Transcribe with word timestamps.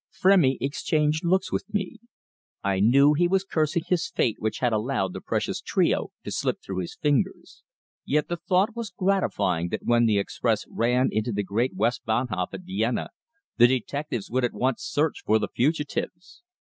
Frémy 0.11 0.57
exchanged 0.59 1.23
looks 1.23 1.51
with 1.51 1.71
me. 1.71 1.99
I 2.63 2.79
knew 2.79 3.13
he 3.13 3.27
was 3.27 3.43
cursing 3.43 3.83
his 3.85 4.07
fate 4.09 4.37
which 4.39 4.57
had 4.57 4.73
allowed 4.73 5.13
the 5.13 5.21
precious 5.21 5.61
trio 5.61 6.09
to 6.23 6.31
slip 6.31 6.59
through 6.59 6.79
his 6.79 6.95
fingers. 6.95 7.61
Yet 8.03 8.27
the 8.27 8.35
thought 8.37 8.75
was 8.75 8.89
gratifying 8.89 9.69
that 9.69 9.83
when 9.85 10.07
the 10.07 10.17
express 10.17 10.65
ran 10.67 11.09
into 11.11 11.31
the 11.31 11.43
Great 11.43 11.75
Westbahnhof 11.77 12.47
at 12.51 12.61
Vienna, 12.61 13.09
the 13.57 13.67
detectives 13.67 14.31
would 14.31 14.43
at 14.43 14.53
once 14.55 14.81
search 14.81 15.19
it 15.21 15.25
for 15.27 15.37
the 15.37 15.49
fugitives. 15.49 16.41